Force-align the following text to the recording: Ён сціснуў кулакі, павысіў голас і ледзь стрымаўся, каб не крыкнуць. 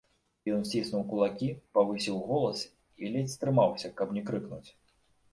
Ён 0.53 0.61
сціснуў 0.67 1.01
кулакі, 1.09 1.49
павысіў 1.77 2.17
голас 2.29 2.63
і 3.03 3.11
ледзь 3.17 3.35
стрымаўся, 3.35 3.91
каб 4.01 4.15
не 4.17 4.23
крыкнуць. 4.31 4.69